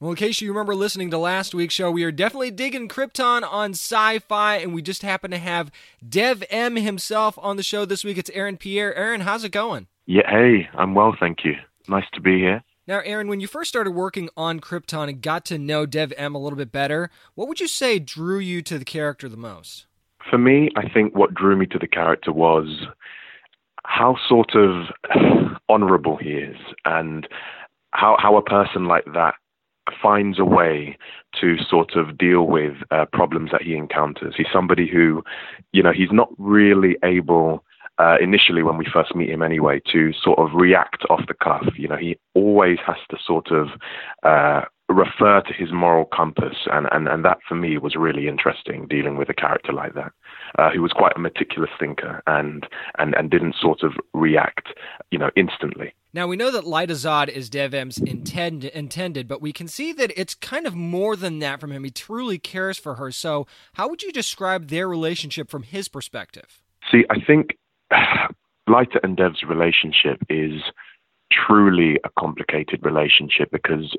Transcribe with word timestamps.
Well, 0.00 0.12
in 0.12 0.16
case 0.16 0.40
you 0.40 0.48
remember 0.48 0.74
listening 0.74 1.10
to 1.10 1.18
last 1.18 1.54
week's 1.54 1.74
show, 1.74 1.90
we 1.90 2.04
are 2.04 2.10
definitely 2.10 2.50
digging 2.50 2.88
Krypton 2.88 3.42
on 3.42 3.72
sci 3.72 4.18
fi, 4.20 4.56
and 4.56 4.72
we 4.72 4.80
just 4.80 5.02
happen 5.02 5.30
to 5.30 5.36
have 5.36 5.70
Dev-Em 6.08 6.76
himself 6.76 7.38
on 7.42 7.58
the 7.58 7.62
show 7.62 7.84
this 7.84 8.02
week. 8.02 8.16
It's 8.16 8.30
Aaron 8.30 8.56
Pierre. 8.56 8.94
Aaron, 8.94 9.20
how's 9.20 9.44
it 9.44 9.52
going? 9.52 9.88
Yeah, 10.06 10.22
hey, 10.26 10.70
I'm 10.72 10.94
well, 10.94 11.14
thank 11.20 11.44
you. 11.44 11.52
Nice 11.86 12.06
to 12.14 12.22
be 12.22 12.38
here. 12.38 12.64
Now, 12.86 13.00
Aaron, 13.04 13.28
when 13.28 13.40
you 13.40 13.46
first 13.46 13.68
started 13.68 13.90
working 13.90 14.30
on 14.38 14.58
Krypton 14.60 15.10
and 15.10 15.20
got 15.20 15.44
to 15.44 15.58
know 15.58 15.84
Dev-Em 15.84 16.34
a 16.34 16.38
little 16.38 16.56
bit 16.56 16.72
better, 16.72 17.10
what 17.34 17.46
would 17.46 17.60
you 17.60 17.68
say 17.68 17.98
drew 17.98 18.38
you 18.38 18.62
to 18.62 18.78
the 18.78 18.86
character 18.86 19.28
the 19.28 19.36
most? 19.36 19.84
For 20.30 20.38
me, 20.38 20.70
I 20.76 20.88
think 20.88 21.14
what 21.14 21.34
drew 21.34 21.56
me 21.56 21.66
to 21.66 21.78
the 21.78 21.86
character 21.86 22.32
was 22.32 22.86
how 23.84 24.16
sort 24.26 24.54
of 24.54 24.86
honorable 25.68 26.16
he 26.16 26.30
is 26.30 26.56
and 26.86 27.28
how 27.90 28.16
how 28.18 28.38
a 28.38 28.42
person 28.42 28.86
like 28.86 29.04
that 29.12 29.34
finds 30.02 30.38
a 30.38 30.44
way 30.44 30.96
to 31.40 31.56
sort 31.68 31.94
of 31.96 32.18
deal 32.18 32.46
with 32.46 32.74
uh, 32.90 33.04
problems 33.12 33.50
that 33.52 33.62
he 33.62 33.74
encounters. 33.74 34.34
He's 34.36 34.46
somebody 34.52 34.88
who, 34.88 35.22
you 35.72 35.82
know, 35.82 35.92
he's 35.92 36.12
not 36.12 36.28
really 36.38 36.96
able. 37.04 37.64
Uh, 37.98 38.16
initially, 38.18 38.62
when 38.62 38.78
we 38.78 38.86
first 38.90 39.14
meet 39.14 39.28
him, 39.28 39.42
anyway, 39.42 39.78
to 39.92 40.12
sort 40.22 40.38
of 40.38 40.48
react 40.54 41.04
off 41.10 41.20
the 41.28 41.34
cuff. 41.34 41.66
You 41.76 41.88
know, 41.88 41.96
he 41.96 42.18
always 42.34 42.78
has 42.86 42.96
to 43.10 43.18
sort 43.22 43.50
of 43.50 43.68
uh, 44.22 44.62
refer 44.88 45.40
to 45.42 45.52
his 45.52 45.70
moral 45.72 46.04
compass, 46.06 46.66
and, 46.72 46.88
and, 46.92 47.08
and 47.08 47.24
that 47.24 47.38
for 47.48 47.54
me 47.54 47.78
was 47.78 47.94
really 47.96 48.26
interesting 48.26 48.86
dealing 48.88 49.16
with 49.16 49.28
a 49.28 49.34
character 49.34 49.72
like 49.72 49.94
that, 49.94 50.12
uh, 50.58 50.70
who 50.70 50.82
was 50.82 50.92
quite 50.92 51.12
a 51.16 51.20
meticulous 51.20 51.70
thinker 51.78 52.22
and, 52.26 52.66
and, 52.98 53.14
and 53.14 53.30
didn't 53.30 53.54
sort 53.60 53.82
of 53.82 53.92
react, 54.14 54.68
you 55.10 55.18
know, 55.18 55.30
instantly. 55.36 55.94
Now 56.12 56.26
we 56.26 56.36
know 56.36 56.50
that 56.50 56.64
Lyta 56.64 56.88
Zod 56.88 57.28
is 57.28 57.48
Dev-Em's 57.48 57.98
intend, 57.98 58.64
intended, 58.64 59.28
but 59.28 59.40
we 59.40 59.52
can 59.52 59.68
see 59.68 59.92
that 59.92 60.12
it's 60.16 60.34
kind 60.34 60.66
of 60.66 60.74
more 60.74 61.14
than 61.14 61.38
that 61.38 61.60
from 61.60 61.70
him. 61.70 61.84
He 61.84 61.90
truly 61.90 62.38
cares 62.38 62.78
for 62.78 62.96
her. 62.96 63.12
So, 63.12 63.46
how 63.74 63.88
would 63.88 64.02
you 64.02 64.12
describe 64.12 64.68
their 64.68 64.88
relationship 64.88 65.48
from 65.48 65.62
his 65.62 65.88
perspective? 65.88 66.62
See, 66.90 67.04
I 67.10 67.20
think 67.20 67.56
Lyta 68.68 68.98
and 69.02 69.16
Dev's 69.16 69.42
relationship 69.44 70.18
is 70.28 70.62
truly 71.32 71.98
a 72.04 72.10
complicated 72.18 72.84
relationship 72.84 73.50
because 73.52 73.96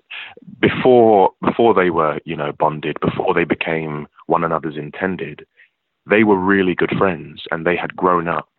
before 0.59 1.31
before 1.41 1.73
they 1.73 1.89
were 1.89 2.19
you 2.25 2.35
know 2.35 2.51
bonded 2.51 2.97
before 2.99 3.33
they 3.33 3.45
became 3.45 4.05
one 4.27 4.43
another's 4.43 4.75
intended 4.75 5.45
they 6.09 6.23
were 6.23 6.37
really 6.37 6.75
good 6.75 6.91
friends 6.97 7.43
and 7.51 7.65
they 7.65 7.75
had 7.75 7.95
grown 7.95 8.27
up 8.27 8.49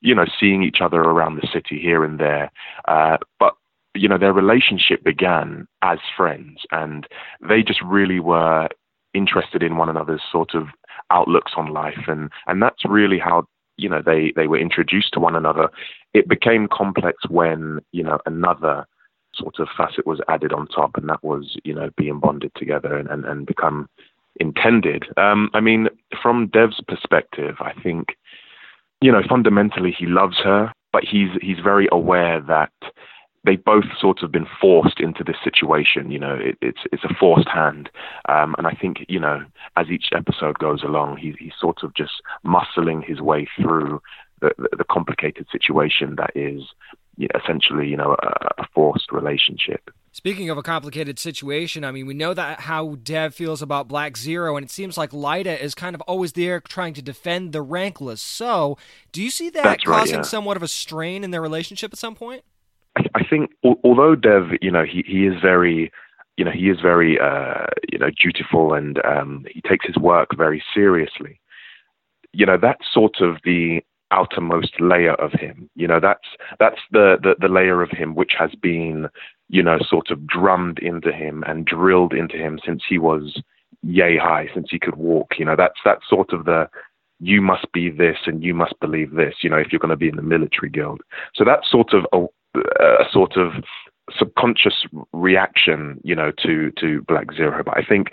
you 0.00 0.14
know 0.14 0.26
seeing 0.38 0.62
each 0.62 0.80
other 0.80 1.00
around 1.00 1.36
the 1.36 1.48
city 1.52 1.78
here 1.80 2.04
and 2.04 2.18
there. 2.18 2.50
Uh, 2.86 3.18
but 3.38 3.54
you 3.94 4.08
know 4.08 4.18
their 4.18 4.32
relationship 4.32 5.02
began 5.02 5.66
as 5.82 5.98
friends 6.16 6.62
and 6.70 7.06
they 7.46 7.62
just 7.62 7.82
really 7.82 8.20
were 8.20 8.68
interested 9.14 9.62
in 9.62 9.76
one 9.76 9.88
another's 9.88 10.22
sort 10.30 10.54
of 10.54 10.68
outlooks 11.10 11.52
on 11.56 11.72
life 11.72 12.04
and 12.06 12.30
and 12.46 12.62
that's 12.62 12.84
really 12.84 13.18
how 13.18 13.44
you 13.76 13.88
know 13.88 14.02
they 14.04 14.32
they 14.36 14.46
were 14.46 14.58
introduced 14.58 15.12
to 15.12 15.20
one 15.20 15.36
another. 15.36 15.68
It 16.12 16.28
became 16.28 16.68
complex 16.70 17.24
when 17.28 17.80
you 17.92 18.02
know 18.02 18.18
another 18.26 18.86
sort 19.34 19.58
of 19.58 19.68
facet 19.76 20.06
was 20.06 20.20
added 20.28 20.52
on 20.52 20.66
top 20.66 20.96
and 20.96 21.08
that 21.08 21.22
was 21.22 21.56
you 21.64 21.74
know 21.74 21.90
being 21.96 22.20
bonded 22.20 22.52
together 22.56 22.96
and 22.96 23.08
and, 23.08 23.24
and 23.24 23.46
become 23.46 23.88
intended. 24.40 25.04
Um 25.16 25.50
i 25.54 25.60
mean 25.60 25.88
from 26.22 26.48
dev's 26.48 26.80
perspective 26.86 27.56
i 27.60 27.72
think 27.82 28.08
you 29.00 29.12
know 29.12 29.22
fundamentally 29.28 29.94
he 29.96 30.06
loves 30.06 30.38
her 30.38 30.72
but 30.92 31.04
he's 31.04 31.30
he's 31.40 31.58
very 31.62 31.88
aware 31.92 32.40
that 32.40 32.72
they 33.44 33.56
both 33.56 33.84
sort 33.98 34.22
of 34.22 34.32
been 34.32 34.46
forced 34.60 35.00
into 35.00 35.22
this 35.24 35.36
situation. 35.42 36.10
You 36.10 36.18
know, 36.18 36.34
it, 36.34 36.58
it's 36.60 36.80
it's 36.92 37.04
a 37.04 37.14
forced 37.18 37.48
hand, 37.48 37.88
um, 38.28 38.54
and 38.58 38.66
I 38.66 38.72
think 38.72 39.04
you 39.08 39.20
know 39.20 39.44
as 39.76 39.88
each 39.88 40.10
episode 40.14 40.58
goes 40.58 40.82
along, 40.82 41.18
he, 41.18 41.34
he's 41.38 41.52
sort 41.58 41.82
of 41.82 41.94
just 41.94 42.22
muscling 42.44 43.04
his 43.04 43.20
way 43.20 43.48
through 43.56 44.02
the, 44.40 44.50
the, 44.58 44.68
the 44.78 44.84
complicated 44.84 45.46
situation 45.50 46.16
that 46.16 46.30
is 46.34 46.62
essentially, 47.34 47.88
you 47.88 47.96
know, 47.96 48.16
a, 48.22 48.62
a, 48.62 48.66
forced 48.72 49.10
relationship. 49.10 49.90
Speaking 50.12 50.50
of 50.50 50.58
a 50.58 50.62
complicated 50.62 51.18
situation, 51.18 51.84
I 51.84 51.92
mean, 51.92 52.06
we 52.06 52.14
know 52.14 52.34
that 52.34 52.60
how 52.60 52.96
Dev 53.02 53.34
feels 53.34 53.62
about 53.62 53.88
Black 53.88 54.16
Zero, 54.16 54.56
and 54.56 54.64
it 54.64 54.70
seems 54.70 54.96
like 54.96 55.10
Lyta 55.10 55.60
is 55.60 55.74
kind 55.74 55.94
of 55.94 56.00
always 56.02 56.32
there 56.32 56.60
trying 56.60 56.94
to 56.94 57.02
defend 57.02 57.52
the 57.52 57.64
rankless. 57.64 58.18
So, 58.18 58.78
do 59.12 59.22
you 59.22 59.30
see 59.30 59.50
that 59.50 59.64
That's 59.64 59.84
causing 59.84 60.16
right, 60.16 60.24
yeah. 60.24 60.28
somewhat 60.28 60.56
of 60.56 60.62
a 60.62 60.68
strain 60.68 61.24
in 61.24 61.30
their 61.30 61.42
relationship 61.42 61.92
at 61.92 61.98
some 61.98 62.14
point? 62.14 62.42
I, 62.96 63.02
I 63.14 63.24
think 63.24 63.50
although 63.84 64.14
Dev, 64.14 64.50
you 64.60 64.70
know, 64.70 64.84
he, 64.84 65.04
he 65.06 65.26
is 65.26 65.34
very, 65.40 65.92
you 66.36 66.44
know, 66.44 66.50
he 66.50 66.70
is 66.70 66.80
very, 66.80 67.18
uh, 67.20 67.66
you 67.92 67.98
know, 67.98 68.10
dutiful 68.20 68.74
and 68.74 69.00
um, 69.04 69.44
he 69.50 69.60
takes 69.60 69.86
his 69.86 69.96
work 69.96 70.30
very 70.36 70.62
seriously. 70.74 71.40
You 72.32 72.46
know, 72.46 72.58
that's 72.60 72.84
sort 72.92 73.20
of 73.20 73.36
the 73.44 73.82
outermost 74.10 74.80
layer 74.80 75.14
of 75.14 75.32
him. 75.32 75.68
You 75.74 75.86
know, 75.86 76.00
that's 76.00 76.26
that's 76.58 76.80
the, 76.90 77.18
the 77.22 77.34
the 77.38 77.52
layer 77.52 77.82
of 77.82 77.90
him 77.90 78.14
which 78.14 78.32
has 78.38 78.50
been, 78.60 79.08
you 79.48 79.62
know, 79.62 79.78
sort 79.88 80.10
of 80.10 80.26
drummed 80.26 80.78
into 80.78 81.12
him 81.12 81.42
and 81.46 81.64
drilled 81.64 82.12
into 82.12 82.36
him 82.36 82.60
since 82.64 82.82
he 82.88 82.98
was 82.98 83.42
yay 83.82 84.16
high, 84.16 84.48
since 84.54 84.68
he 84.70 84.78
could 84.78 84.96
walk. 84.96 85.38
You 85.38 85.44
know, 85.44 85.56
that's 85.56 85.78
that's 85.84 86.08
sort 86.08 86.32
of 86.32 86.44
the 86.44 86.68
you 87.20 87.40
must 87.40 87.72
be 87.72 87.90
this 87.90 88.18
and 88.26 88.44
you 88.44 88.54
must 88.54 88.78
believe 88.80 89.14
this. 89.14 89.36
You 89.42 89.50
know, 89.50 89.56
if 89.56 89.72
you're 89.72 89.80
going 89.80 89.90
to 89.90 89.96
be 89.96 90.08
in 90.08 90.16
the 90.16 90.22
military 90.22 90.70
guild. 90.70 91.00
So 91.34 91.44
that's 91.44 91.70
sort 91.70 91.92
of 91.92 92.06
a, 92.12 92.60
a 92.80 93.04
sort 93.10 93.36
of 93.36 93.64
subconscious 94.16 94.86
reaction, 95.12 96.00
you 96.04 96.14
know, 96.14 96.32
to 96.42 96.70
to 96.78 97.02
Black 97.02 97.34
Zero. 97.34 97.62
But 97.64 97.76
I 97.76 97.84
think, 97.84 98.08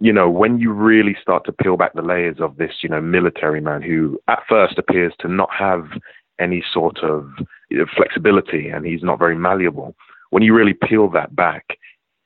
you 0.00 0.12
know, 0.12 0.28
when 0.28 0.58
you 0.58 0.72
really 0.72 1.16
start 1.20 1.44
to 1.46 1.52
peel 1.52 1.76
back 1.76 1.94
the 1.94 2.02
layers 2.02 2.40
of 2.40 2.56
this, 2.56 2.82
you 2.82 2.88
know, 2.88 3.00
military 3.00 3.60
man 3.60 3.82
who 3.82 4.18
at 4.28 4.40
first 4.48 4.78
appears 4.78 5.12
to 5.20 5.28
not 5.28 5.50
have 5.56 5.86
any 6.40 6.62
sort 6.72 6.98
of 6.98 7.30
flexibility 7.96 8.68
and 8.68 8.86
he's 8.86 9.02
not 9.02 9.18
very 9.18 9.34
malleable. 9.34 9.94
When 10.30 10.42
you 10.42 10.54
really 10.54 10.74
peel 10.74 11.08
that 11.10 11.34
back, 11.34 11.78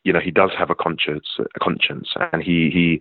you 0.05 0.13
know, 0.13 0.21
he 0.21 0.31
does 0.31 0.51
have 0.59 0.71
a 0.71 0.75
conscience, 0.75 1.27
a 1.39 1.61
conscience, 1.61 2.09
and 2.33 2.43
he 2.43 2.71
he 2.71 3.01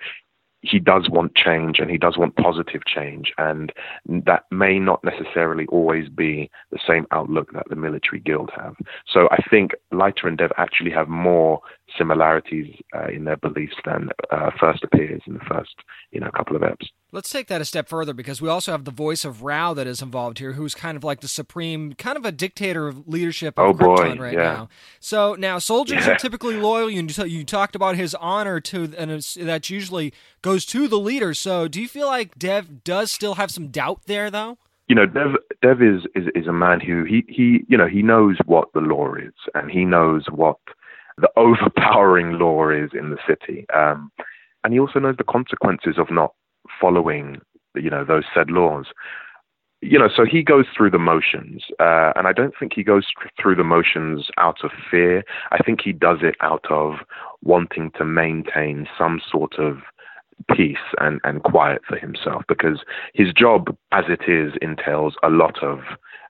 he 0.62 0.80
does 0.80 1.10
want 1.10 1.36
change 1.36 1.80
and 1.80 1.90
he 1.90 1.98
does 1.98 2.18
want 2.18 2.36
positive 2.36 2.86
change 2.86 3.34
and 3.38 3.72
that 4.06 4.44
may 4.52 4.78
not 4.78 5.04
necessarily 5.04 5.66
always 5.68 6.08
be 6.10 6.50
the 6.72 6.80
same 6.88 7.08
outlook 7.12 7.52
that 7.54 7.68
the 7.70 7.76
military 7.76 8.20
guild 8.20 8.52
have. 8.56 8.76
So 9.08 9.28
i 9.32 9.38
think 9.50 9.72
Lyta 9.92 10.26
and 10.26 10.38
dev 10.38 10.52
actually 10.58 10.92
have 10.92 11.08
more 11.08 11.62
similarities 11.98 12.76
uh, 12.96 13.08
in 13.08 13.24
their 13.24 13.38
beliefs 13.38 13.78
than 13.86 14.10
uh, 14.30 14.52
first 14.60 14.84
appears 14.84 15.22
in 15.26 15.34
the 15.34 15.46
first 15.50 15.76
you 16.12 16.20
know 16.20 16.30
couple 16.32 16.56
of 16.56 16.62
eps 16.62 16.88
Let's 17.14 17.30
take 17.30 17.48
that 17.48 17.60
a 17.60 17.66
step 17.66 17.90
further 17.90 18.14
because 18.14 18.42
we 18.42 18.48
also 18.48 18.72
have 18.72 18.86
the 18.86 18.92
voice 18.92 19.26
of 19.26 19.44
Rao 19.44 19.74
that 19.74 19.86
is 19.86 20.02
involved 20.02 20.40
here, 20.40 20.54
who's 20.54 20.74
kind 20.74 20.96
of 20.96 21.04
like 21.04 21.20
the 21.20 21.28
supreme, 21.28 21.92
kind 21.94 22.18
of 22.18 22.24
a 22.24 22.32
dictator 22.32 22.88
of 22.88 23.06
leadership 23.06 23.60
of 23.60 23.66
oh 23.66 23.74
Krypton 23.74 24.18
boy, 24.18 24.24
right 24.24 24.34
yeah. 24.34 24.44
now. 24.44 24.70
So 25.02 25.36
now 25.36 25.60
soldiers 25.60 26.06
Yeah. 26.08 26.14
are 26.14 26.18
typically 26.18 26.56
loyal. 26.56 26.90
You, 26.90 27.06
you 27.26 27.44
talked 27.44 27.76
about 27.76 27.98
his 27.98 28.16
honor 28.16 28.62
to, 28.62 28.94
and 28.98 29.12
that 29.42 29.70
usually 29.70 30.14
goes 30.42 30.66
to 30.68 30.88
the 30.88 31.00
leader. 31.00 31.34
So 31.34 31.68
do 31.68 31.82
you 31.82 31.88
feel 31.90 32.08
like 32.08 32.40
Dev 32.40 32.84
does 32.86 33.12
still 33.12 33.36
have 33.36 33.52
some 33.52 33.68
doubt 33.68 34.04
there, 34.06 34.32
though? 34.32 34.58
you 34.88 34.96
know, 34.96 35.06
Dev 35.06 35.36
Dev 35.62 35.82
is, 35.82 36.02
is 36.16 36.26
is 36.36 36.48
a 36.48 36.52
man 36.52 36.82
who 36.82 37.06
he 37.06 37.24
he 37.30 37.64
you 37.70 37.78
know 37.78 37.88
he 37.88 38.02
knows 38.02 38.36
what 38.46 38.68
the 38.74 38.82
law 38.82 39.14
is 39.16 39.32
and 39.54 39.72
he 39.72 39.86
knows 39.86 40.26
what 40.30 40.58
the 41.18 41.30
overpowering 41.38 42.34
law 42.40 42.70
is 42.70 42.90
in 42.94 43.10
the 43.10 43.18
city, 43.26 43.66
um, 43.74 44.12
and 44.66 44.74
he 44.74 44.80
also 44.80 45.00
knows 45.00 45.16
the 45.18 45.24
consequences 45.24 45.96
of 45.98 46.12
not 46.12 46.34
following 46.80 47.42
you 47.76 47.90
know 47.90 48.04
those 48.06 48.24
said 48.34 48.50
laws. 48.50 48.88
You 49.84 49.98
know, 49.98 50.10
so 50.16 50.26
he 50.26 50.44
goes 50.44 50.66
through 50.78 50.92
the 50.92 51.00
motions, 51.00 51.64
uh, 51.80 52.14
and 52.16 52.28
I 52.28 52.34
don't 52.34 52.54
think 52.60 52.74
he 52.76 52.84
goes 52.84 53.08
through 53.42 53.56
the 53.56 53.64
motions 53.64 54.28
out 54.38 54.64
of 54.64 54.70
fear. 54.92 55.24
I 55.52 55.58
think 55.64 55.82
he 55.82 55.92
does 55.92 56.20
it 56.22 56.36
out 56.40 56.66
of 56.70 56.98
wanting 57.42 57.90
to 57.98 58.06
maintain 58.06 58.88
some 58.96 59.20
sort 59.28 59.58
of 59.58 59.78
peace 60.56 60.78
and, 61.00 61.20
and 61.24 61.44
quiet 61.44 61.82
for 61.88 61.98
himself 61.98 62.44
because 62.48 62.84
his 63.14 63.34
job 63.34 63.76
as 63.92 64.06
it 64.08 64.30
is 64.30 64.54
entails 64.62 65.16
a 65.24 65.30
lot 65.30 65.62
of 65.64 65.80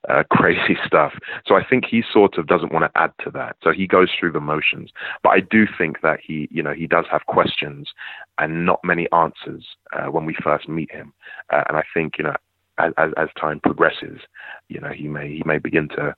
uh, 0.09 0.23
crazy 0.31 0.77
stuff. 0.85 1.13
So 1.45 1.55
I 1.55 1.63
think 1.63 1.85
he 1.85 2.03
sort 2.11 2.37
of 2.37 2.47
doesn't 2.47 2.73
want 2.73 2.85
to 2.85 3.01
add 3.01 3.11
to 3.23 3.31
that. 3.31 3.57
So 3.63 3.71
he 3.71 3.87
goes 3.87 4.09
through 4.17 4.31
the 4.31 4.39
motions. 4.39 4.91
But 5.23 5.29
I 5.29 5.39
do 5.41 5.65
think 5.77 6.01
that 6.01 6.19
he, 6.25 6.47
you 6.51 6.63
know, 6.63 6.73
he 6.73 6.87
does 6.87 7.05
have 7.11 7.25
questions 7.27 7.89
and 8.37 8.65
not 8.65 8.79
many 8.83 9.07
answers 9.11 9.65
uh, 9.93 10.07
when 10.07 10.25
we 10.25 10.35
first 10.43 10.67
meet 10.67 10.91
him. 10.91 11.13
Uh, 11.51 11.63
and 11.67 11.77
I 11.77 11.83
think, 11.93 12.17
you 12.17 12.23
know, 12.23 12.35
as, 12.77 12.93
as, 12.97 13.11
as 13.17 13.29
time 13.39 13.59
progresses, 13.59 14.21
you 14.69 14.79
know, 14.79 14.89
he 14.89 15.07
may 15.07 15.29
he 15.29 15.43
may 15.45 15.57
begin 15.57 15.87
to 15.89 16.15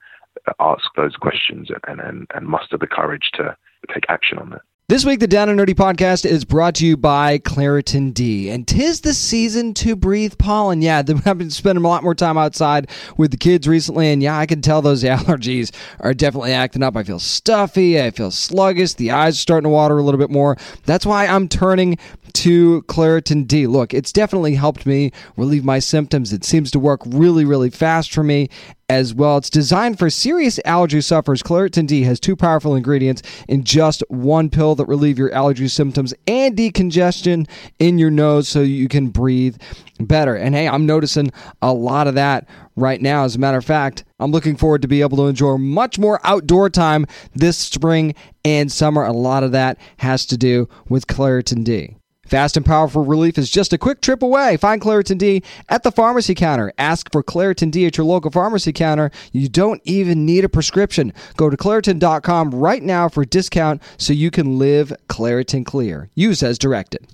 ask 0.60 0.84
those 0.96 1.16
questions 1.16 1.68
and, 1.86 2.00
and, 2.00 2.26
and 2.34 2.46
muster 2.46 2.76
the 2.76 2.86
courage 2.86 3.30
to 3.34 3.56
take 3.92 4.04
action 4.08 4.38
on 4.38 4.50
that. 4.50 4.62
This 4.86 5.02
week, 5.02 5.20
the 5.20 5.26
Down 5.26 5.48
and 5.48 5.58
Nerdy 5.58 5.72
podcast 5.72 6.26
is 6.26 6.44
brought 6.44 6.74
to 6.74 6.86
you 6.86 6.98
by 6.98 7.38
Claritin 7.38 8.12
D. 8.12 8.50
And 8.50 8.68
tis 8.68 9.00
the 9.00 9.14
season 9.14 9.72
to 9.72 9.96
breathe 9.96 10.36
pollen. 10.36 10.82
Yeah, 10.82 10.98
I've 11.24 11.38
been 11.38 11.48
spending 11.48 11.82
a 11.82 11.88
lot 11.88 12.02
more 12.02 12.14
time 12.14 12.36
outside 12.36 12.90
with 13.16 13.30
the 13.30 13.38
kids 13.38 13.66
recently, 13.66 14.12
and 14.12 14.22
yeah, 14.22 14.38
I 14.38 14.44
can 14.44 14.60
tell 14.60 14.82
those 14.82 15.02
allergies 15.04 15.74
are 16.00 16.12
definitely 16.12 16.52
acting 16.52 16.82
up. 16.82 16.98
I 16.98 17.02
feel 17.02 17.18
stuffy, 17.18 17.98
I 17.98 18.10
feel 18.10 18.30
sluggish, 18.30 18.92
the 18.92 19.12
eyes 19.12 19.36
are 19.36 19.40
starting 19.40 19.64
to 19.64 19.70
water 19.70 19.96
a 19.96 20.02
little 20.02 20.20
bit 20.20 20.28
more. 20.28 20.58
That's 20.84 21.06
why 21.06 21.28
I'm 21.28 21.48
turning 21.48 21.96
to 22.34 22.82
Claritin 22.82 23.46
D. 23.46 23.66
Look, 23.66 23.94
it's 23.94 24.12
definitely 24.12 24.54
helped 24.54 24.86
me 24.86 25.12
relieve 25.36 25.64
my 25.64 25.78
symptoms. 25.78 26.32
It 26.32 26.44
seems 26.44 26.70
to 26.72 26.78
work 26.78 27.00
really, 27.06 27.44
really 27.44 27.70
fast 27.70 28.12
for 28.12 28.22
me 28.22 28.50
as 28.88 29.14
well. 29.14 29.38
It's 29.38 29.48
designed 29.48 29.98
for 29.98 30.10
serious 30.10 30.60
allergy 30.64 31.00
sufferers. 31.00 31.42
Claritin 31.42 31.86
D 31.86 32.02
has 32.02 32.20
two 32.20 32.36
powerful 32.36 32.74
ingredients 32.74 33.22
in 33.48 33.64
just 33.64 34.02
one 34.08 34.50
pill 34.50 34.74
that 34.74 34.86
relieve 34.86 35.18
your 35.18 35.32
allergy 35.32 35.68
symptoms 35.68 36.12
and 36.26 36.56
decongestion 36.56 37.48
in 37.78 37.98
your 37.98 38.10
nose 38.10 38.48
so 38.48 38.60
you 38.60 38.88
can 38.88 39.08
breathe 39.08 39.56
better. 40.00 40.34
And 40.34 40.54
hey, 40.54 40.68
I'm 40.68 40.86
noticing 40.86 41.30
a 41.62 41.72
lot 41.72 42.06
of 42.06 42.14
that 42.16 42.46
right 42.76 43.00
now. 43.00 43.24
As 43.24 43.36
a 43.36 43.38
matter 43.38 43.58
of 43.58 43.64
fact, 43.64 44.04
I'm 44.18 44.32
looking 44.32 44.56
forward 44.56 44.82
to 44.82 44.88
be 44.88 45.00
able 45.00 45.16
to 45.18 45.26
enjoy 45.28 45.56
much 45.56 45.98
more 45.98 46.20
outdoor 46.24 46.68
time 46.68 47.06
this 47.34 47.56
spring 47.56 48.14
and 48.44 48.70
summer. 48.70 49.04
A 49.04 49.12
lot 49.12 49.44
of 49.44 49.52
that 49.52 49.78
has 49.98 50.26
to 50.26 50.36
do 50.36 50.68
with 50.88 51.06
Claritin 51.06 51.64
D. 51.64 51.96
Fast 52.26 52.56
and 52.56 52.64
powerful 52.64 53.04
relief 53.04 53.38
is 53.38 53.50
just 53.50 53.72
a 53.72 53.78
quick 53.78 54.00
trip 54.00 54.22
away. 54.22 54.56
Find 54.56 54.80
Claritin 54.80 55.18
D 55.18 55.42
at 55.68 55.82
the 55.82 55.92
pharmacy 55.92 56.34
counter. 56.34 56.72
Ask 56.78 57.12
for 57.12 57.22
Claritin 57.22 57.70
D 57.70 57.86
at 57.86 57.96
your 57.96 58.06
local 58.06 58.30
pharmacy 58.30 58.72
counter. 58.72 59.10
You 59.32 59.48
don't 59.48 59.80
even 59.84 60.24
need 60.24 60.44
a 60.44 60.48
prescription. 60.48 61.12
Go 61.36 61.50
to 61.50 61.56
Claritin.com 61.56 62.50
right 62.50 62.82
now 62.82 63.08
for 63.08 63.22
a 63.22 63.26
discount 63.26 63.82
so 63.98 64.12
you 64.12 64.30
can 64.30 64.58
live 64.58 64.92
Claritin 65.08 65.66
Clear. 65.66 66.10
Use 66.14 66.42
as 66.42 66.58
directed. 66.58 67.06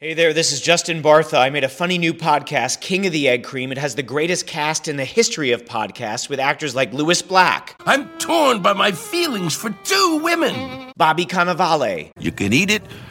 Hey 0.00 0.14
there, 0.14 0.32
this 0.32 0.52
is 0.52 0.60
Justin 0.60 1.02
Bartha. 1.02 1.40
I 1.40 1.50
made 1.50 1.64
a 1.64 1.68
funny 1.68 1.98
new 1.98 2.14
podcast, 2.14 2.80
King 2.80 3.04
of 3.06 3.12
the 3.12 3.28
Egg 3.28 3.42
Cream. 3.42 3.72
It 3.72 3.78
has 3.78 3.96
the 3.96 4.02
greatest 4.04 4.46
cast 4.46 4.86
in 4.86 4.96
the 4.96 5.04
history 5.04 5.50
of 5.50 5.64
podcasts 5.64 6.28
with 6.28 6.38
actors 6.38 6.76
like 6.76 6.92
Lewis 6.92 7.20
Black. 7.20 7.74
I'm 7.84 8.08
torn 8.18 8.62
by 8.62 8.74
my 8.74 8.92
feelings 8.92 9.56
for 9.56 9.70
two 9.82 10.20
women. 10.22 10.92
Bobby 10.96 11.26
Cannavale. 11.26 12.12
You 12.16 12.30
can 12.30 12.52
eat 12.52 12.70
it 12.70 12.84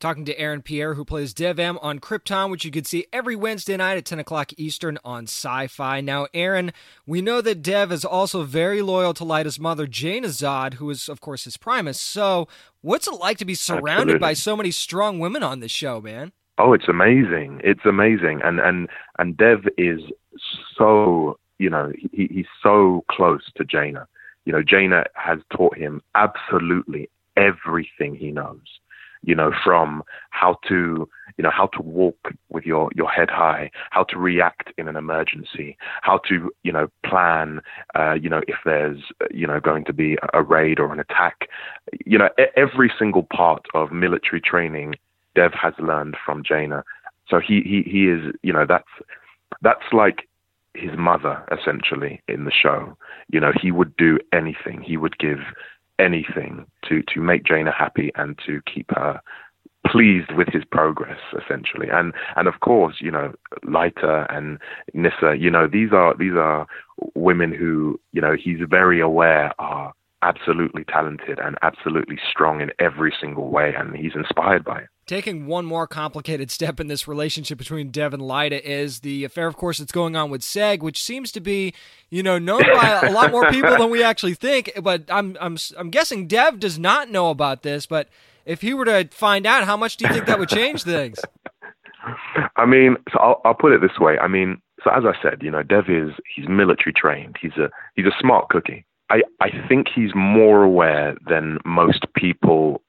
talking 0.00 0.24
to 0.24 0.38
Aaron 0.38 0.62
Pierre, 0.62 0.94
who 0.94 1.04
plays 1.04 1.34
Dev-Em 1.34 1.78
on 1.78 1.98
Krypton, 1.98 2.50
which 2.50 2.64
you 2.64 2.70
can 2.70 2.84
see 2.84 3.06
every 3.12 3.34
Wednesday 3.34 3.76
night 3.76 3.96
at 3.96 4.04
10 4.04 4.18
o'clock 4.18 4.52
Eastern 4.56 4.98
on 5.04 5.26
Syfy. 5.26 6.02
Now, 6.04 6.28
Aaron, 6.32 6.72
we 7.06 7.20
know 7.20 7.40
that 7.40 7.62
Dev 7.62 7.90
is 7.90 8.04
also 8.04 8.44
very 8.44 8.80
loyal 8.82 9.14
to 9.14 9.24
Lyta's 9.24 9.58
mother, 9.58 9.86
Jayna 9.86 10.26
Zod, 10.26 10.74
who 10.74 10.88
is, 10.90 11.08
of 11.08 11.20
course, 11.20 11.44
his 11.44 11.56
Primus. 11.56 12.00
So, 12.00 12.48
what's 12.80 13.08
it 13.08 13.14
like 13.14 13.38
to 13.38 13.44
be 13.44 13.54
surrounded 13.54 14.16
Absolutely. 14.16 14.18
by 14.18 14.32
so 14.34 14.56
many 14.56 14.70
strong 14.70 15.18
women 15.18 15.42
on 15.42 15.60
this 15.60 15.72
show, 15.72 16.00
man? 16.00 16.32
Oh, 16.58 16.72
it's 16.72 16.88
amazing. 16.88 17.60
It's 17.64 17.84
amazing. 17.84 18.40
And, 18.42 18.60
and, 18.60 18.88
and 19.18 19.36
Dev 19.36 19.64
is 19.76 20.00
so, 20.76 21.38
you 21.58 21.70
know, 21.70 21.92
he, 22.12 22.28
he's 22.32 22.46
so 22.62 23.04
close 23.10 23.42
to 23.56 23.64
Jayna. 23.64 24.06
You 24.44 24.52
know, 24.52 24.62
Jayna 24.62 25.04
has 25.14 25.38
taught 25.54 25.76
him 25.76 26.02
absolutely 26.14 27.10
everything 27.36 28.14
he 28.14 28.32
knows 28.32 28.60
you 29.22 29.34
know, 29.34 29.52
from 29.64 30.02
how 30.30 30.58
to, 30.68 31.08
you 31.36 31.42
know, 31.42 31.50
how 31.50 31.66
to 31.68 31.82
walk 31.82 32.32
with 32.48 32.64
your, 32.64 32.90
your 32.94 33.08
head 33.08 33.30
high, 33.30 33.70
how 33.90 34.04
to 34.04 34.18
react 34.18 34.72
in 34.78 34.88
an 34.88 34.96
emergency, 34.96 35.76
how 36.02 36.18
to, 36.28 36.50
you 36.62 36.72
know, 36.72 36.88
plan, 37.04 37.60
uh, 37.94 38.14
you 38.14 38.28
know, 38.28 38.42
if 38.48 38.56
there's, 38.64 38.98
you 39.30 39.46
know, 39.46 39.60
going 39.60 39.84
to 39.84 39.92
be 39.92 40.16
a 40.32 40.42
raid 40.42 40.78
or 40.78 40.92
an 40.92 41.00
attack. 41.00 41.48
You 42.04 42.18
know, 42.18 42.28
every 42.56 42.92
single 42.98 43.24
part 43.24 43.66
of 43.74 43.92
military 43.92 44.40
training 44.40 44.94
Dev 45.34 45.52
has 45.52 45.74
learned 45.78 46.16
from 46.24 46.42
Jayna. 46.42 46.82
So 47.28 47.38
he, 47.38 47.60
he, 47.62 47.82
he 47.88 48.08
is, 48.08 48.34
you 48.42 48.52
know, 48.52 48.66
that's, 48.66 48.88
that's 49.62 49.92
like 49.92 50.28
his 50.74 50.90
mother 50.96 51.44
essentially 51.52 52.22
in 52.28 52.44
the 52.44 52.52
show. 52.52 52.96
You 53.30 53.40
know, 53.40 53.52
he 53.60 53.70
would 53.70 53.96
do 53.96 54.18
anything. 54.32 54.82
He 54.82 54.96
would 54.96 55.18
give 55.18 55.38
anything 55.98 56.66
to 56.88 57.02
to 57.14 57.20
make 57.20 57.44
Jayna 57.44 57.74
happy 57.74 58.10
and 58.14 58.38
to 58.46 58.60
keep 58.72 58.90
her 58.90 59.20
pleased 59.86 60.32
with 60.32 60.48
his 60.48 60.64
progress 60.64 61.18
essentially. 61.36 61.88
And 61.90 62.12
and 62.36 62.48
of 62.48 62.60
course 62.60 62.96
you 63.00 63.10
know 63.10 63.32
Lyta 63.64 64.26
and 64.34 64.58
Nyssa 64.94 65.36
you 65.38 65.50
know 65.50 65.66
these 65.66 65.92
are 65.92 66.14
these 66.16 66.34
are 66.34 66.66
women 67.14 67.52
who 67.52 67.98
you 68.12 68.20
know 68.20 68.36
he's 68.38 68.58
very 68.68 69.00
aware 69.00 69.52
are 69.58 69.92
absolutely 70.22 70.84
talented 70.84 71.38
and 71.38 71.56
absolutely 71.62 72.18
strong 72.28 72.60
in 72.60 72.72
every 72.80 73.14
single 73.20 73.50
way 73.50 73.72
and 73.78 73.94
he's 73.94 74.16
inspired 74.16 74.64
by 74.64 74.78
it 74.80 74.88
Taking 75.08 75.46
one 75.46 75.64
more 75.64 75.86
complicated 75.86 76.50
step 76.58 76.78
in 76.78 76.86
this 76.86 77.08
relationship 77.08 77.56
between 77.56 77.90
Dev 77.90 78.12
and 78.12 78.22
Lyta 78.22 78.60
is 78.60 79.00
the 79.00 79.24
affair, 79.24 79.46
of 79.46 79.56
course, 79.56 79.78
that's 79.78 79.90
going 79.90 80.14
on 80.14 80.30
with 80.30 80.42
Seg, 80.42 80.80
which 80.80 81.02
seems 81.02 81.32
to 81.32 81.40
be, 81.40 81.72
you 82.10 82.22
know, 82.22 82.38
known 82.38 82.62
by 82.62 83.00
a 83.02 83.12
lot 83.12 83.30
more 83.30 83.50
people 83.50 83.76
than 83.76 83.90
we 83.90 84.02
actually 84.02 84.34
think. 84.34 84.70
But 84.82 85.04
I'm, 85.08 85.36
I'm, 85.40 85.56
I'm 85.78 85.88
guessing 85.88 86.28
Dev 86.28 86.60
does 86.60 86.78
not 86.78 87.10
know 87.10 87.30
about 87.30 87.62
this. 87.62 87.86
But 87.86 88.08
if 88.44 88.60
he 88.60 88.74
were 88.74 88.84
to 88.84 89.08
find 89.10 89.46
out, 89.46 89.64
how 89.64 89.78
much 89.78 89.96
do 89.96 90.06
you 90.06 90.12
think 90.12 90.26
that 90.26 90.38
would 90.38 90.50
change 90.50 90.82
things? 90.82 91.18
I 92.56 92.66
mean, 92.66 92.96
so 93.10 93.18
I'll, 93.18 93.40
I'll 93.46 93.54
put 93.54 93.72
it 93.72 93.80
this 93.80 93.98
way. 93.98 94.18
I 94.18 94.28
mean, 94.28 94.60
so 94.84 94.90
as 94.90 95.04
I 95.04 95.20
said, 95.22 95.42
you 95.42 95.50
know, 95.50 95.62
Dev 95.62 95.84
is 95.88 96.10
he's 96.34 96.48
military 96.48 96.92
trained. 96.92 97.36
He's 97.40 97.56
a 97.56 97.70
he's 97.94 98.06
a 98.06 98.14
smart 98.20 98.50
cookie. 98.50 98.84
I, 99.10 99.22
I 99.40 99.48
think 99.68 99.86
he's 99.94 100.10
more 100.14 100.62
aware 100.62 101.16
than 101.26 101.58
most 101.64 102.04
people 102.14 102.82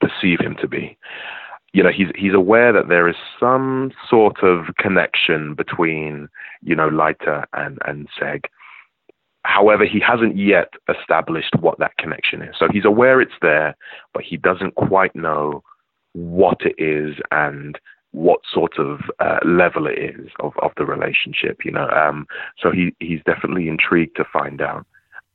perceive 0.00 0.38
him 0.40 0.56
to 0.60 0.68
be 0.68 0.96
you 1.74 1.82
know 1.82 1.90
he's 1.90 2.06
he's 2.14 2.32
aware 2.32 2.72
that 2.72 2.88
there 2.88 3.08
is 3.08 3.16
some 3.38 3.92
sort 4.08 4.42
of 4.42 4.74
connection 4.78 5.54
between 5.54 6.28
you 6.62 6.74
know 6.74 6.88
Lyta 6.88 7.44
and 7.52 7.78
and 7.84 8.08
Seg. 8.18 8.44
However, 9.42 9.84
he 9.84 10.00
hasn't 10.00 10.38
yet 10.38 10.72
established 10.88 11.54
what 11.60 11.78
that 11.78 11.98
connection 11.98 12.40
is. 12.40 12.54
So 12.58 12.66
he's 12.72 12.86
aware 12.86 13.20
it's 13.20 13.38
there, 13.42 13.76
but 14.14 14.22
he 14.22 14.38
doesn't 14.38 14.74
quite 14.76 15.14
know 15.14 15.62
what 16.14 16.62
it 16.62 16.74
is 16.78 17.16
and 17.30 17.78
what 18.12 18.40
sort 18.50 18.78
of 18.78 19.00
uh, 19.18 19.40
level 19.44 19.86
it 19.86 19.98
is 19.98 20.30
of, 20.40 20.52
of 20.62 20.70
the 20.78 20.86
relationship. 20.86 21.58
You 21.64 21.72
know, 21.72 21.88
um, 21.90 22.26
so 22.62 22.70
he 22.70 22.94
he's 23.00 23.20
definitely 23.26 23.68
intrigued 23.68 24.16
to 24.16 24.24
find 24.32 24.62
out, 24.62 24.86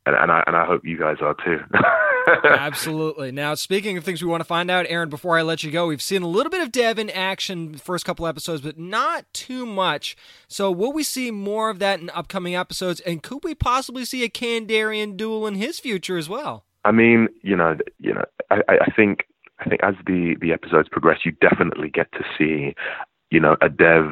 and, 0.06 0.16
and 0.16 0.32
I 0.32 0.44
and 0.48 0.56
I 0.56 0.66
hope 0.66 0.86
you 0.86 0.98
guys 0.98 1.18
are 1.22 1.36
too. 1.36 1.60
Absolutely. 2.44 3.32
Now, 3.32 3.56
speaking 3.56 3.98
of 3.98 4.04
things 4.04 4.22
we 4.22 4.30
want 4.30 4.42
to 4.42 4.46
find 4.46 4.70
out, 4.70 4.86
Aaron, 4.90 5.10
before 5.10 5.38
I 5.38 5.42
let 5.42 5.64
you 5.64 5.72
go, 5.72 5.88
we've 5.88 6.02
seen 6.02 6.22
a 6.22 6.28
little 6.28 6.50
bit 6.50 6.62
of 6.62 6.72
Dev 6.72 7.00
in 7.00 7.10
action 7.10 7.76
first 7.76 8.06
couple 8.06 8.28
episodes, 8.28 8.62
but 8.62 8.78
not 8.78 9.26
too 9.34 9.66
much. 9.66 10.16
So, 10.48 10.72
will 10.72 10.94
we 10.94 11.04
see 11.04 11.32
more 11.32 11.70
of 11.70 11.80
that 11.80 12.00
in 12.00 12.10
upcoming 12.12 12.56
episodes? 12.56 13.00
And 13.02 13.24
could 13.24 13.44
we 13.44 13.56
possibly 13.56 14.06
see 14.06 14.24
a 14.24 14.30
Kandorian 14.30 15.18
duel 15.18 15.48
in 15.48 15.56
his 15.56 15.80
future 15.80 16.18
as 16.18 16.30
well? 16.30 16.66
I 16.86 16.92
mean, 16.92 17.28
you 17.42 17.56
know, 17.56 17.78
you 18.00 18.14
know, 18.14 18.24
I, 18.50 18.62
I 18.68 18.92
think 18.96 19.26
I 19.60 19.68
think 19.68 19.82
as 19.84 19.96
the 20.06 20.36
the 20.40 20.54
episodes 20.54 20.88
progress, 20.90 21.20
you 21.26 21.34
definitely 21.42 21.90
get 21.90 22.12
to 22.14 22.24
see 22.38 22.74
you 23.32 23.40
know, 23.40 23.56
a 23.62 23.70
dev 23.70 24.12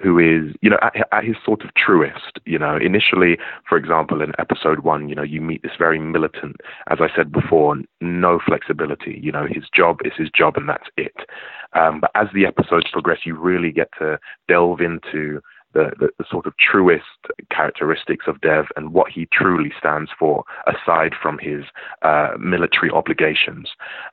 who 0.00 0.18
is, 0.18 0.54
you 0.60 0.70
know, 0.70 0.78
at, 0.82 0.94
at, 1.12 1.24
his 1.24 1.36
sort 1.44 1.62
of 1.62 1.74
truest. 1.74 2.38
You 2.44 2.58
know, 2.58 2.76
initially, 2.76 3.38
for 3.68 3.76
example, 3.76 4.22
in 4.22 4.32
episode 4.38 4.80
one, 4.80 5.08
you 5.08 5.14
know, 5.14 5.22
you 5.22 5.40
meet 5.40 5.62
this 5.62 5.72
very 5.78 5.98
militant, 5.98 6.56
as 6.88 6.98
I 7.00 7.08
said 7.14 7.32
before, 7.32 7.76
no 8.00 8.40
flexibility. 8.44 9.20
You 9.22 9.32
know, 9.32 9.46
his 9.46 9.64
job 9.74 10.00
is 10.04 10.12
his 10.16 10.30
job 10.30 10.56
and 10.56 10.68
that's 10.68 10.88
it. 10.96 11.14
Um, 11.74 12.00
but 12.00 12.10
as 12.14 12.28
the 12.34 12.46
episodes 12.46 12.86
progress, 12.92 13.20
you 13.24 13.36
really 13.36 13.72
get 13.72 13.88
to 13.98 14.18
delve 14.48 14.80
into 14.80 15.40
the, 15.74 15.90
the, 15.98 16.08
the, 16.18 16.24
sort 16.30 16.46
of 16.46 16.54
truest 16.56 17.04
characteristics 17.50 18.26
of 18.28 18.40
Dev 18.40 18.66
and 18.76 18.94
what 18.94 19.10
he 19.10 19.28
truly 19.32 19.72
stands 19.76 20.10
for, 20.16 20.44
aside 20.66 21.12
from 21.20 21.38
his 21.38 21.64
uh, 22.02 22.30
military 22.38 22.90
obligations. 22.90 23.70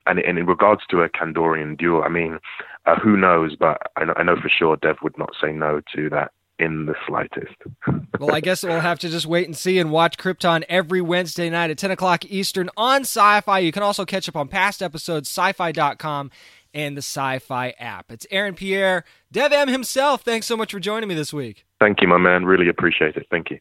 And, 0.07 0.19
and, 0.19 0.37
in 0.37 0.47
regards 0.47 0.81
to 0.89 1.01
a 1.01 1.09
Kandorian 1.09 1.77
duel, 1.77 2.03
I 2.03 2.09
mean, 2.09 2.39
uh, 2.85 2.99
who 2.99 3.17
knows? 3.17 3.55
But 3.59 3.81
I 3.95 4.05
know, 4.05 4.13
I 4.17 4.23
know 4.23 4.35
for 4.35 4.49
sure 4.49 4.77
Dev 4.77 4.97
would 5.03 5.17
not 5.17 5.31
say 5.41 5.51
no 5.51 5.81
to 5.95 6.09
that 6.09 6.31
in 6.59 6.85
the 6.85 6.95
slightest. 7.07 7.55
well, 8.19 8.33
I 8.33 8.39
guess 8.39 8.63
we'll 8.63 8.79
have 8.79 8.99
to 8.99 9.09
just 9.09 9.25
wait 9.25 9.47
and 9.47 9.57
see 9.57 9.79
and 9.79 9.91
watch 9.91 10.17
Krypton 10.17 10.63
every 10.69 11.01
Wednesday 11.01 11.49
night 11.49 11.71
at 11.71 11.77
10 11.77 11.91
o'clock 11.91 12.23
Eastern 12.25 12.69
on 12.77 13.01
Syfy. 13.01 13.63
You 13.63 13.71
can 13.71 13.83
also 13.83 14.05
catch 14.05 14.29
up 14.29 14.35
on 14.35 14.47
past 14.47 14.81
episodes, 14.81 15.27
sci 15.29 15.51
fi.com 15.53 16.31
and 16.73 16.95
the 16.95 17.01
Syfy 17.01 17.73
app. 17.79 18.11
It's 18.11 18.27
Aaron 18.31 18.53
Pierre, 18.53 19.03
Dev-Em 19.31 19.67
himself. 19.67 20.21
Thanks 20.21 20.45
so 20.47 20.55
much 20.55 20.71
for 20.71 20.79
joining 20.79 21.09
me 21.09 21.15
this 21.15 21.33
week. 21.33 21.65
Thank 21.79 22.01
you, 22.01 22.07
my 22.07 22.17
man. 22.17 22.45
Really 22.45 22.69
appreciate 22.69 23.15
it. 23.15 23.27
Thank 23.29 23.49
you. 23.49 23.57